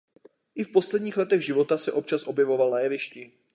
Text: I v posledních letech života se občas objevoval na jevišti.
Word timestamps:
I 0.55 0.63
v 0.63 0.71
posledních 0.71 1.17
letech 1.17 1.45
života 1.45 1.77
se 1.77 1.91
občas 1.91 2.23
objevoval 2.27 2.69
na 2.69 2.79
jevišti. 2.79 3.31